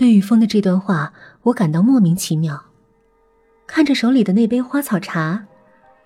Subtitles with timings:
[0.00, 1.12] 对雨峰的这段话，
[1.42, 2.58] 我感到莫名其妙。
[3.66, 5.44] 看着手里的那杯花草茶，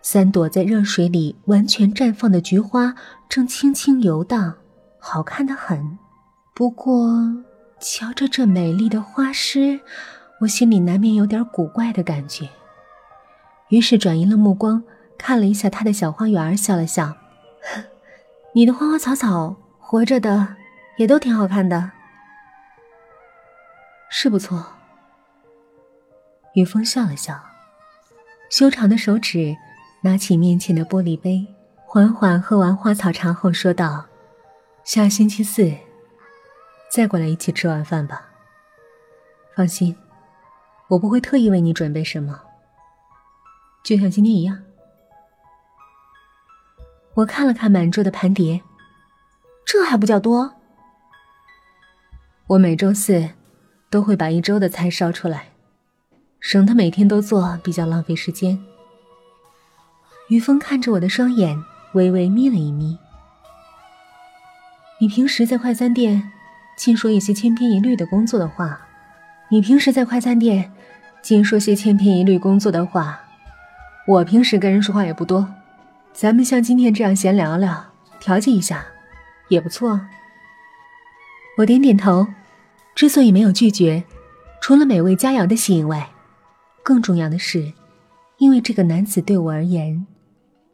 [0.03, 2.97] 三朵在热水里完全绽放的菊花
[3.29, 4.55] 正轻轻游荡，
[4.99, 5.97] 好看的很。
[6.57, 7.45] 不过，
[7.79, 9.79] 瞧着这美丽的花诗，
[10.41, 12.49] 我心里难免有点古怪的感觉。
[13.69, 14.83] 于是转移了目光，
[15.17, 17.15] 看了一下他的小花园，笑了笑
[18.57, 20.57] ：“你的花花草草，活着的
[20.99, 21.93] 也都挺好看的，
[24.17, 24.65] 是不错。”
[26.55, 27.43] 雨峰笑了笑。
[28.49, 29.57] 修长的手指
[30.03, 31.45] 拿起面前的玻璃杯，
[31.85, 34.07] 缓缓喝完花草茶后说道
[34.85, 35.77] ：“下星期四
[36.89, 38.29] 再过来一起吃晚饭吧。
[39.57, 39.97] 放心，
[40.87, 42.41] 我不会特意为你准备什么，
[43.83, 44.63] 就像今天一样。”
[47.15, 48.63] 我看了看满桌的盘碟，
[49.65, 50.55] 这还不叫多？
[52.47, 53.31] 我每周四
[53.95, 55.45] 都会把一周的菜烧出来。
[56.41, 58.59] 省得每天都做，比较浪费时间。
[60.27, 62.99] 于峰看着我的双眼，微微眯了一眯。
[64.99, 66.33] 你平时在快餐店
[66.77, 68.81] 尽说一些千篇一律的工作的话，
[69.49, 70.73] 你平时在快餐店
[71.23, 73.21] 尽说些千篇一律工作的话。
[74.09, 75.55] 我平时跟人说话也不多，
[76.13, 78.85] 咱们像今天这样闲聊聊，调剂一下，
[79.47, 80.01] 也不错。
[81.59, 82.27] 我点点头，
[82.95, 84.05] 之所以没有拒绝，
[84.61, 86.11] 除了美味佳肴的吸引外。
[86.83, 87.73] 更重要的是，
[88.39, 90.07] 因为这个男子对我而言，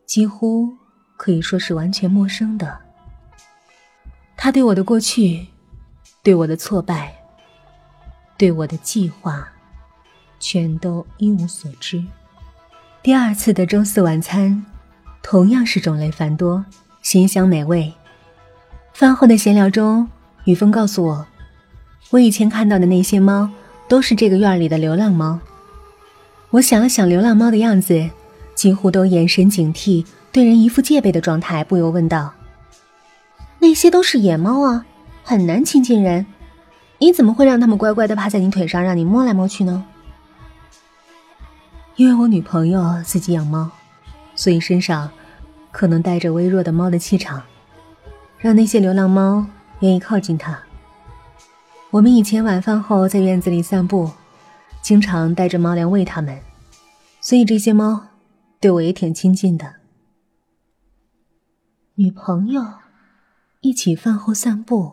[0.07, 0.69] 几乎
[1.17, 2.81] 可以说是完全陌生的。
[4.37, 5.47] 他对我的过去，
[6.23, 7.15] 对我的挫败，
[8.37, 9.49] 对我的计划，
[10.41, 12.05] 全都一无所知。
[13.03, 14.67] 第二次的周四晚餐，
[15.23, 16.65] 同样是种类繁多，
[17.03, 17.93] 鲜香美味。
[18.93, 20.09] 饭后的闲聊中，
[20.45, 21.27] 雨峰告诉我，
[22.11, 23.49] 我以前看到的那些猫，
[23.89, 25.39] 都是这个院里的流浪猫。
[26.51, 28.11] 我想了想流浪猫的样子，
[28.57, 32.33] 几乎都眼神警惕，对人一副戒备的状态，不由问道
[33.61, 34.85] ：“那些都是野猫啊，
[35.23, 36.27] 很难亲近人，
[36.99, 39.85] 你怎么会让它们乖乖的趴在你腿上，让你摸来摸去呢？”
[41.95, 43.71] 因为我女朋友自己养猫，
[44.35, 45.09] 所以身上
[45.71, 47.43] 可能带着微弱的猫的气场，
[48.39, 49.47] 让那些流浪猫
[49.79, 50.59] 愿意靠近它。
[51.91, 54.11] 我们以前晚饭后在院子里散步。
[54.83, 56.41] 经常带着猫粮喂它们，
[57.21, 58.07] 所以这些猫
[58.59, 59.75] 对我也挺亲近的。
[61.97, 62.65] 女朋友，
[63.61, 64.93] 一起饭后散步，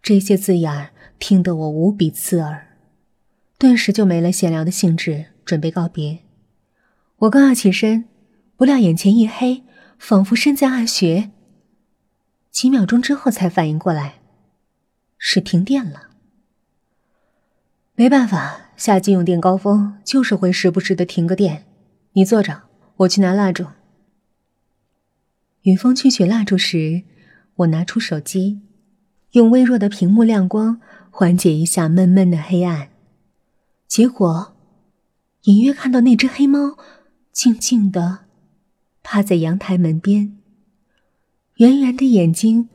[0.00, 2.68] 这些字眼听得我无比刺耳，
[3.58, 6.20] 顿时就没了闲聊的兴致，准备告别。
[7.18, 8.04] 我刚要起身，
[8.56, 9.64] 不料眼前一黑，
[9.98, 11.32] 仿佛身在暗穴。
[12.52, 14.19] 几秒钟之后才反应过来，
[15.22, 16.08] 是停电了。
[17.94, 21.66] 没办法，夏季用电高峰就是会时不时的停个电。
[22.14, 22.62] 你坐着，
[22.96, 23.66] 我去拿蜡烛。
[25.62, 27.02] 雨峰去取蜡烛时，
[27.56, 28.62] 我拿出手机，
[29.32, 32.88] 用微弱的屏幕亮光缓解一下闷闷的黑暗。
[33.86, 34.56] 结果，
[35.42, 36.78] 隐约看到那只黑猫
[37.30, 38.20] 静静的
[39.02, 40.38] 趴在阳台门边，
[41.56, 42.70] 圆圆的眼睛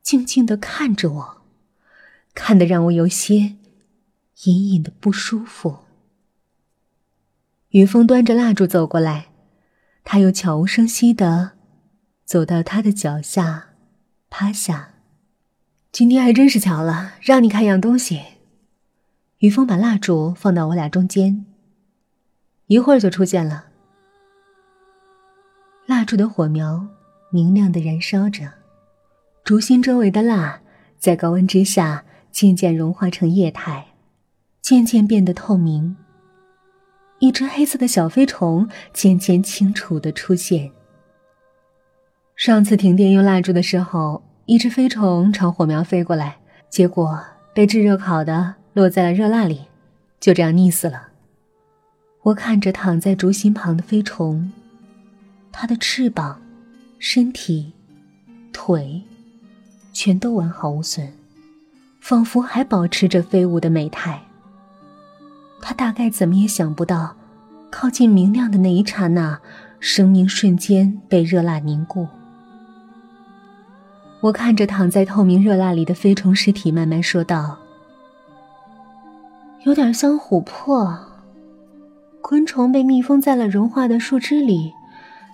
[0.00, 1.35] 静静的看着我，
[2.36, 3.56] 看得让我有些。
[4.44, 5.78] 隐隐的不舒服。
[7.70, 9.28] 于峰端着蜡烛走过来，
[10.04, 11.52] 他又悄无声息的
[12.26, 13.70] 走到他的脚下，
[14.28, 14.90] 趴下。
[15.90, 18.22] 今天还真是巧了，让你看样东西。
[19.38, 21.46] 于峰把蜡烛放到我俩中间，
[22.66, 23.68] 一会儿就出现了。
[25.86, 26.86] 蜡烛的火苗
[27.30, 28.52] 明亮的燃烧着，
[29.42, 30.60] 烛心周围的蜡
[30.98, 32.04] 在高温之下
[32.36, 33.86] 渐渐融化成液态。
[34.60, 35.96] 渐渐变得透明。
[37.18, 40.70] 一只黑色的小飞虫渐渐清楚的出现。
[42.34, 46.36] 上次停电用蜡烛的时候，一只飞虫朝火苗飞过来，
[46.68, 47.18] 结果
[47.54, 49.62] 被炙热烤的落在了热蜡里，
[50.20, 51.08] 就这样溺死了。
[52.24, 54.52] 我看着躺在烛心旁的飞虫，
[55.50, 56.42] 它的翅膀、
[56.98, 57.72] 身体、
[58.52, 59.00] 腿，
[59.94, 61.10] 全都完好无损，
[62.08, 64.22] 仿佛还保持着飞舞的美态。
[65.60, 67.16] 他大概怎么也想不到，
[67.68, 69.40] 靠近明亮的那一刹那，
[69.80, 72.06] 生命瞬间被热蜡凝固。
[74.20, 77.58] 我看着躺在透明热蜡里的飞虫尸体，慢慢说道
[79.66, 80.96] ：“有点像琥珀，
[82.22, 84.72] 昆虫被密封在了融化的树枝里，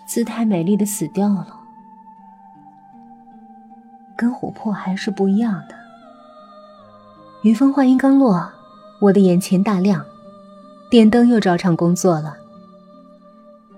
[0.07, 1.61] 姿态美丽的死掉了。
[4.17, 5.82] 跟琥珀还是不一样的。
[7.43, 8.49] 于峰话音刚落，
[9.01, 10.05] 我的眼前大亮，
[10.89, 12.37] 电灯又照常工作了。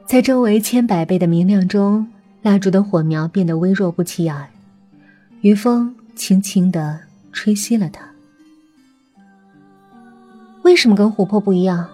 [0.04, 2.06] 在周围千百倍的明亮中，
[2.42, 4.50] 蜡烛的火苗变得微弱不起眼。
[5.40, 7.00] 于峰轻轻地
[7.32, 8.06] 吹熄了它。
[10.62, 11.88] 为什么跟琥珀不一样？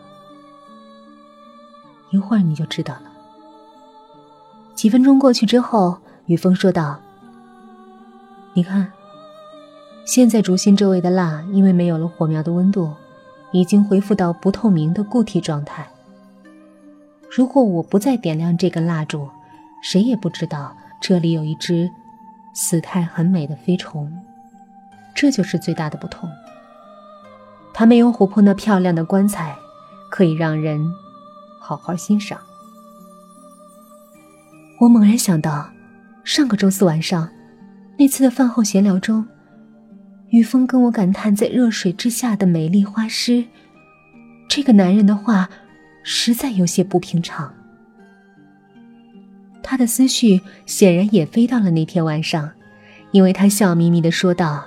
[2.10, 3.02] 一会儿你就知道了。
[4.74, 5.96] 几分钟过去之后，
[6.26, 6.98] 于峰说道
[8.54, 8.90] ：“你看，
[10.10, 12.92] 现在烛心周围的蜡，因为没有了火苗的温度，
[13.52, 15.88] 已经恢复到不透明的固体状态。
[17.30, 19.28] 如果我不再点亮这根蜡烛，
[19.80, 21.88] 谁也不知道这里有一只
[22.52, 24.12] 死态很美的飞虫。
[25.14, 26.28] 这就是最大的不同。
[27.72, 29.54] 它没有琥珀那漂亮的棺材，
[30.10, 30.92] 可以让人。”
[31.62, 32.36] 好好欣赏。
[34.80, 35.70] 我猛然想到，
[36.24, 37.28] 上个周四晚上
[37.96, 39.24] 那次的饭后闲聊中，
[40.30, 43.44] 雨峰跟我感叹在热水之下的美丽花诗。
[44.48, 45.48] 这个男人的话
[46.02, 47.52] 实在有些不平常。
[49.62, 52.50] 他的思绪显然也飞到了那天晚上，
[53.12, 54.64] 因为他笑眯眯的说道：“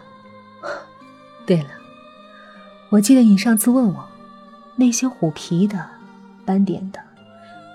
[1.45, 1.69] 对了，
[2.89, 4.06] 我记得你上次问我，
[4.75, 5.89] 那些虎皮的。”
[6.45, 7.00] 斑点的、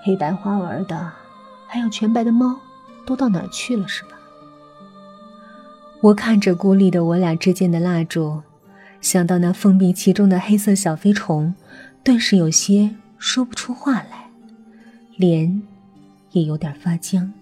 [0.05, 1.11] 黑白花纹的，
[1.67, 2.55] 还有全白的猫，
[3.07, 3.89] 都到哪去了？
[3.89, 4.11] 是吧？
[6.01, 8.43] 我看着孤立的我俩之间的蜡烛，
[9.01, 11.55] 想到那封闭其中的黑色小飞虫，
[12.05, 14.31] 顿时有些说不出话来，
[15.17, 15.63] 脸
[16.31, 17.33] 也有点发僵。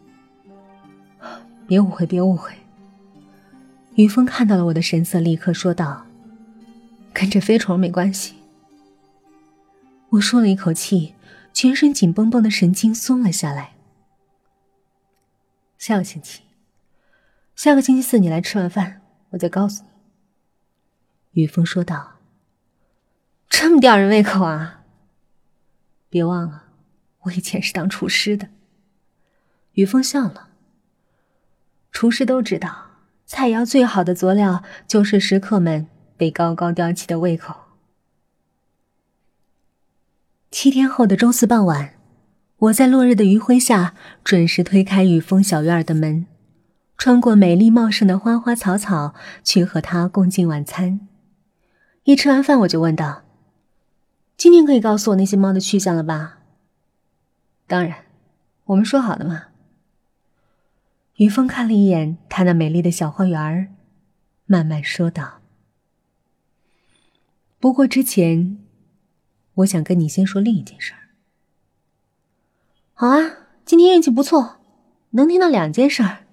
[1.67, 2.53] 别误会，别误会。
[3.97, 6.07] 于峰看到了我的神色，立刻说道
[7.13, 8.35] ：“跟这飞虫没关系。”
[10.11, 11.15] 我舒了一口气。
[11.53, 13.71] 全身紧绷绷的神经松了下来。
[15.79, 16.43] 下个星期，
[17.57, 19.01] 下个星期四你来吃完饭，
[19.31, 19.89] 我再告诉你。”
[21.43, 22.19] 雨峰说道。
[23.49, 24.85] “这么吊人胃口啊！
[26.11, 26.65] 别忘了，
[27.23, 28.51] 我以前是当厨师的。”
[29.73, 30.51] 雨峰笑了。
[31.91, 32.91] 厨师都知道，
[33.25, 35.87] 菜肴最好的佐料就是食客们
[36.17, 37.55] 被高高吊起的胃口。
[40.51, 41.95] 七天后的周四傍晚，
[42.59, 46.27] 我在落日的余晖下准时推开雨峰小院的门，
[46.99, 49.15] 穿过美丽茂盛的花花草草，
[49.45, 51.07] 去和他共进晚餐。
[52.05, 53.23] 一吃完饭，我就问道
[54.37, 56.39] ：“今天可以告诉我那些猫的去向了吧
[57.67, 58.05] ？”“当然，
[58.65, 59.45] 我们说好的嘛。”
[61.17, 63.75] 于峰看了一眼他那美丽的小花园，
[64.47, 65.41] 慢慢说道
[67.59, 68.59] ：“不过之前……”
[69.57, 71.01] 我想跟你先说另一件事儿。
[72.93, 74.61] 好啊，今天运气不错，
[75.11, 76.26] 能听到两件事儿。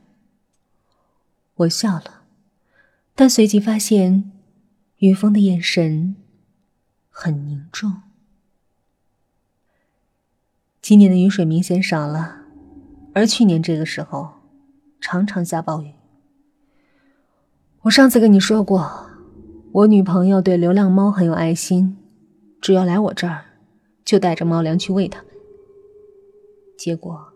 [1.56, 2.24] 我笑了，
[3.14, 4.32] 但随即发现，
[4.98, 6.16] 于峰的眼神
[7.10, 8.02] 很凝重。
[10.82, 12.42] 今年的雨水明显少了，
[13.14, 14.34] 而去年这个时候
[15.00, 15.94] 常常下暴雨。
[17.84, 19.10] 我上次跟你说过，
[19.72, 21.98] 我女朋友对流浪猫很有爱心。
[22.60, 23.46] 只要来我这儿，
[24.04, 25.32] 就带着猫粮去喂它们。
[26.78, 27.34] 结果，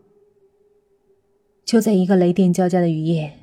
[1.63, 3.37] 就在一个雷电交加的雨夜，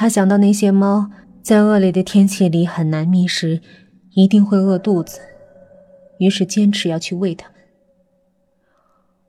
[0.00, 1.10] 他想到那些猫
[1.42, 3.60] 在恶劣的天气里很难觅食，
[4.12, 5.18] 一定会饿肚子，
[6.20, 7.56] 于是坚持要去喂它们。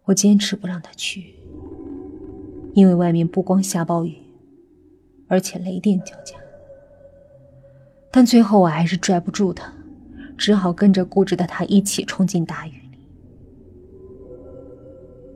[0.03, 1.34] 我坚持不让他去，
[2.75, 4.15] 因为外面不光下暴雨，
[5.27, 6.36] 而且雷电交加。
[8.12, 9.74] 但最后我还是拽不住他。
[10.38, 13.00] 只好跟着固执的他一起冲进大雨里。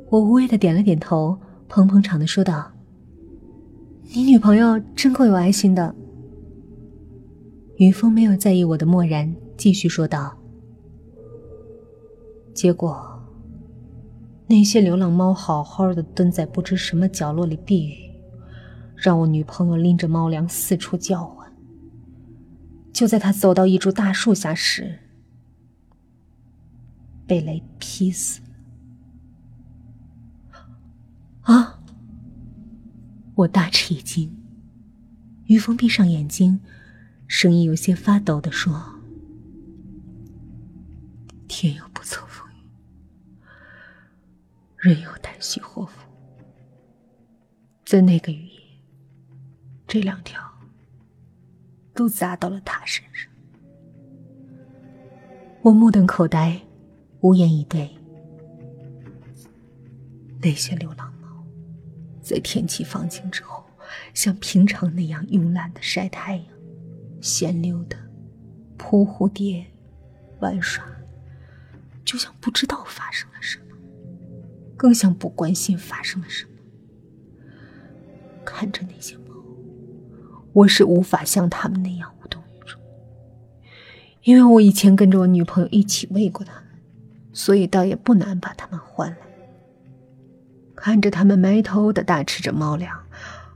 [0.10, 2.72] 我无谓的点了点头，捧捧场的说道
[4.12, 5.96] ：“你女朋友真够有爱心的。”
[7.78, 10.38] 于峰没有在意我的漠然，继续说道
[12.54, 13.24] ：“结果，
[14.48, 18.12] 那些流浪猫好好的蹲在不知什么角落里避雨，
[18.96, 21.52] 让我女朋友拎着猫粮四处叫唤。”
[22.94, 25.00] 就在他走到一株大树下时，
[27.26, 28.40] 被雷劈死
[31.42, 31.80] 啊！
[33.36, 34.36] 我大吃一惊。
[35.46, 36.60] 于峰闭上眼睛，
[37.28, 39.00] 声音有些发抖的说
[41.48, 42.48] ：“天有不测风
[44.84, 46.08] 云，人有旦夕祸福。
[47.86, 48.60] 在那个雨夜，
[49.88, 50.42] 这两条。”
[51.96, 53.32] 都砸到了他身上。
[55.62, 56.60] 我目瞪口呆，
[57.22, 57.88] 无言以对。
[60.42, 61.13] 那些流浪，
[62.24, 63.64] 在天气放晴之后，
[64.14, 66.46] 像平常那样慵懒的晒太阳，
[67.22, 67.98] 闲溜的
[68.78, 69.66] 扑蝴蝶、
[70.40, 70.84] 玩耍，
[72.06, 73.76] 就像不知道发生了什么，
[74.78, 76.52] 更像不关心发生了什么。
[78.46, 79.36] 看着那些猫，
[80.54, 82.80] 我是无法像他们那样无动于衷，
[84.24, 86.64] 因为我以前跟着我女朋友一起喂过它们，
[87.34, 89.18] 所以倒也不难把它们换来。
[90.84, 93.06] 看着他们埋头的大吃着猫粮，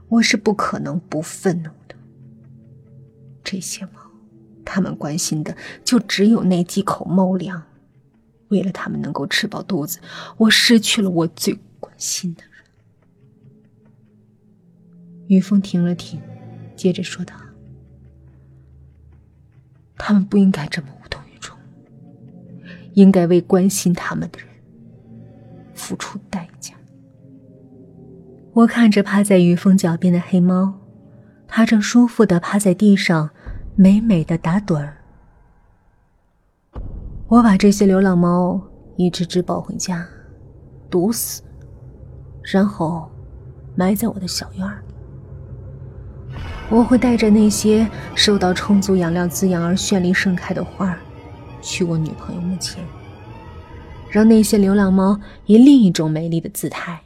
[0.08, 1.94] 我是不可能不愤怒的。
[3.44, 4.00] 这些猫，
[4.64, 5.54] 他们关心的
[5.84, 7.62] 就只有那几口猫粮。
[8.48, 9.98] 为了他们能够吃饱肚子，
[10.38, 12.52] 我失去了我最关心的人。
[15.26, 16.18] 于峰停了停，
[16.74, 17.34] 接着说道
[19.98, 21.54] ：“他们不应该这么无动于衷，
[22.94, 24.48] 应该为关心他们的人
[25.74, 26.37] 付出代。”
[28.58, 30.74] 我看着趴在于峰脚边的黑猫，
[31.46, 33.30] 它正舒服的趴在地上，
[33.76, 34.96] 美美的打盹儿。
[37.28, 38.60] 我把这些流浪猫
[38.96, 40.04] 一只只抱回家，
[40.90, 41.40] 毒死，
[42.42, 43.08] 然后
[43.76, 44.82] 埋在我的小院儿。
[46.68, 50.98] 我会带着那些受到充足养料滋养而绚丽盛开的花儿，
[51.62, 52.82] 去我女朋友墓前，
[54.10, 57.02] 让那些流浪猫以另一种美丽的姿态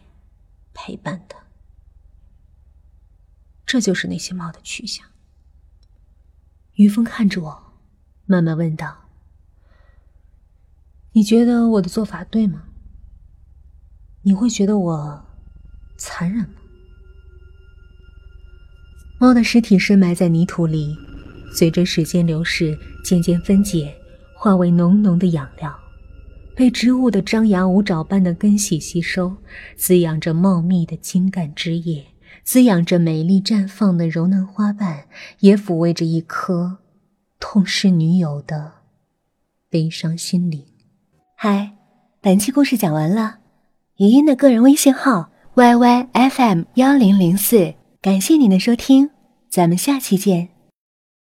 [0.73, 1.41] 陪伴她。
[3.72, 5.06] 这就是那些猫的去向。
[6.74, 7.72] 于峰看着我，
[8.26, 9.08] 慢慢问道
[11.12, 12.64] ：“你觉得我的做法对吗？
[14.24, 15.26] 你会觉得我
[15.96, 16.56] 残忍吗？”
[19.18, 20.94] 猫的尸体深埋在泥土里，
[21.54, 23.96] 随着时间流逝，渐渐分解，
[24.36, 25.74] 化为浓浓的养料，
[26.54, 29.38] 被植物的张牙舞爪般的根系吸收，
[29.78, 32.12] 滋养着茂密的茎干枝叶。
[32.44, 35.04] 滋养着美丽绽放的柔嫩花瓣，
[35.40, 36.78] 也抚慰着一颗
[37.38, 38.72] 痛失女友的
[39.68, 40.64] 悲伤心灵。
[41.36, 41.72] 嗨，
[42.20, 43.38] 本期故事讲完了。
[43.98, 49.10] 语音的个人微信号：yy fm 幺零零四，感谢您的收听，
[49.50, 50.51] 咱们下期见。